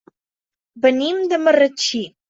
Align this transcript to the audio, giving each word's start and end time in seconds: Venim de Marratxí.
Venim 0.87 1.23
de 1.35 1.41
Marratxí. 1.45 2.07